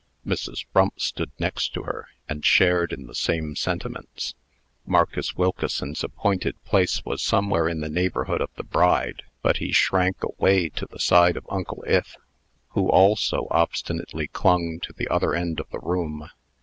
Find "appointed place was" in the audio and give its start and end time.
6.03-7.21